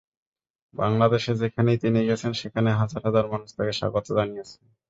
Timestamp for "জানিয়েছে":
4.17-4.55